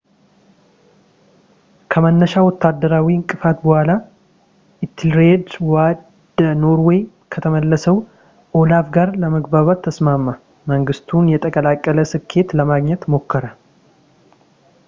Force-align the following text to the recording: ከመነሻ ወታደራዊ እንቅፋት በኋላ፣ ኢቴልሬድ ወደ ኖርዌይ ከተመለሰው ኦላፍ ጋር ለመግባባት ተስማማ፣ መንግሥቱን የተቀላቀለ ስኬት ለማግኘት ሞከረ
ከመነሻ 1.91 2.31
ወታደራዊ 2.47 3.05
እንቅፋት 3.15 3.57
በኋላ፣ 3.65 3.89
ኢቴልሬድ 4.87 5.45
ወደ 5.73 6.39
ኖርዌይ 6.63 6.99
ከተመለሰው 7.35 7.99
ኦላፍ 8.61 8.87
ጋር 8.97 9.11
ለመግባባት 9.23 9.85
ተስማማ፣ 9.89 10.25
መንግሥቱን 10.73 11.31
የተቀላቀለ 11.35 11.99
ስኬት 12.15 12.49
ለማግኘት 12.61 13.03
ሞከረ 13.15 13.45